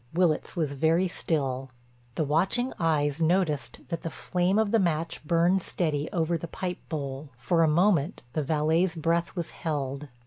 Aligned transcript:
Willitts 0.15 0.55
was 0.55 0.73
very 0.73 1.07
still. 1.07 1.69
The 2.15 2.23
watching 2.23 2.73
eyes 2.79 3.21
noticed 3.21 3.81
that 3.89 4.01
the 4.01 4.09
flame 4.09 4.57
of 4.57 4.71
the 4.71 4.79
match 4.79 5.23
burned 5.23 5.61
steady 5.61 6.09
over 6.11 6.39
the 6.39 6.47
pipe 6.47 6.79
bowl; 6.89 7.29
for 7.37 7.61
a 7.61 7.67
moment 7.67 8.23
the 8.33 8.41
valet's 8.41 8.95
breath 8.95 9.35
was 9.35 9.51
held. 9.51 10.07